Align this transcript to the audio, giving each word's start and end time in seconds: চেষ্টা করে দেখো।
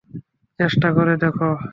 চেষ্টা 0.59 0.87
করে 0.93 1.13
দেখো। 1.17 1.49